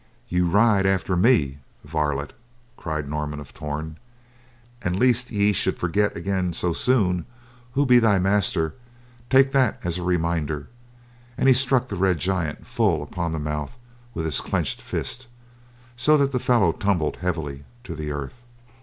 "Ye 0.27 0.41
ride 0.41 0.87
after 0.87 1.15
ME, 1.15 1.59
varlet," 1.83 2.33
cried 2.75 3.07
Norman 3.07 3.39
of 3.39 3.53
Torn, 3.53 3.99
"an' 4.81 4.93
lest 4.95 5.29
ye 5.29 5.53
should 5.53 5.77
forget 5.77 6.17
again 6.17 6.53
so 6.53 6.73
soon 6.73 7.27
who 7.73 7.85
be 7.85 7.99
thy 7.99 8.17
master, 8.17 8.73
take 9.29 9.51
that, 9.51 9.79
as 9.83 9.99
a 9.99 10.03
reminder," 10.03 10.69
and 11.37 11.47
he 11.47 11.53
struck 11.53 11.87
the 11.87 11.95
red 11.97 12.17
giant 12.17 12.65
full 12.65 13.03
upon 13.03 13.31
the 13.31 13.37
mouth 13.37 13.77
with 14.15 14.25
his 14.25 14.41
clenched 14.41 14.81
fist—so 14.81 16.17
that 16.17 16.31
the 16.31 16.39
fellow 16.39 16.71
tumbled 16.71 17.17
heavily 17.17 17.63
to 17.83 17.93
the 17.93 18.09
earth. 18.11 18.41